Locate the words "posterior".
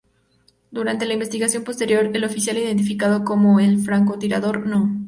1.63-2.05